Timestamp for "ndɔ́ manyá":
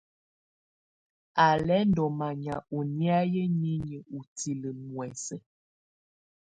1.89-2.55